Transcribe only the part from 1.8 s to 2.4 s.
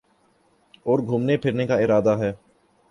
ارادہ ہے